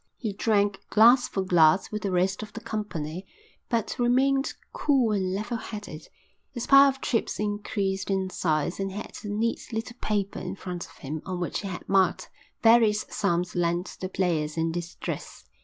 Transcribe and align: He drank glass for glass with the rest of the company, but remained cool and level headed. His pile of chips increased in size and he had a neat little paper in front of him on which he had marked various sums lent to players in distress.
He 0.17 0.33
drank 0.33 0.79
glass 0.89 1.27
for 1.27 1.43
glass 1.43 1.91
with 1.91 2.01
the 2.01 2.09
rest 2.09 2.41
of 2.41 2.53
the 2.53 2.59
company, 2.59 3.27
but 3.69 3.97
remained 3.99 4.55
cool 4.73 5.11
and 5.11 5.31
level 5.31 5.57
headed. 5.57 6.07
His 6.53 6.65
pile 6.65 6.89
of 6.89 7.01
chips 7.01 7.39
increased 7.39 8.09
in 8.09 8.31
size 8.31 8.79
and 8.79 8.89
he 8.93 8.97
had 8.97 9.15
a 9.23 9.27
neat 9.27 9.71
little 9.71 9.97
paper 10.01 10.39
in 10.39 10.55
front 10.55 10.87
of 10.87 10.97
him 10.97 11.21
on 11.23 11.39
which 11.39 11.59
he 11.59 11.67
had 11.67 11.87
marked 11.87 12.31
various 12.63 13.05
sums 13.11 13.53
lent 13.55 13.85
to 13.85 14.09
players 14.09 14.57
in 14.57 14.71
distress. 14.71 15.45